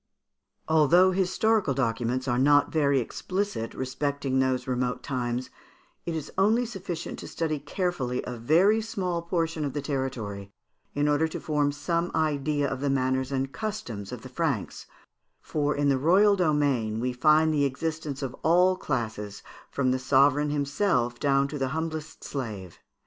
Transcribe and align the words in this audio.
]Although 0.67 1.11
historical 1.11 1.75
documents 1.75 2.27
are 2.27 2.39
not 2.39 2.71
very 2.71 2.99
explicit 2.99 3.75
respecting 3.75 4.39
those 4.39 4.65
remote 4.65 5.03
times, 5.03 5.51
it 6.07 6.15
is 6.15 6.31
only 6.39 6.65
sufficient 6.65 7.19
to 7.19 7.27
study 7.27 7.59
carefully 7.59 8.23
a 8.25 8.35
very 8.35 8.81
small 8.81 9.21
portion 9.21 9.63
of 9.63 9.73
the 9.73 9.81
territory 9.83 10.49
in 10.95 11.07
order 11.07 11.27
to 11.27 11.39
form 11.39 11.71
some 11.71 12.09
idea 12.15 12.67
of 12.67 12.79
the 12.81 12.89
manners 12.89 13.31
and 13.31 13.51
customs 13.53 14.11
of 14.11 14.23
the 14.23 14.29
Franks; 14.29 14.87
for 15.39 15.75
in 15.75 15.87
the 15.89 15.99
royal 15.99 16.35
domain 16.35 16.99
we 16.99 17.13
find 17.13 17.53
the 17.53 17.65
existence 17.65 18.23
of 18.23 18.35
all 18.41 18.75
classes, 18.77 19.43
from 19.69 19.91
the 19.91 19.99
sovereign 19.99 20.49
himself 20.49 21.19
down 21.19 21.47
to 21.47 21.59
the 21.59 21.67
humblest 21.77 22.23
slave. 22.23 22.79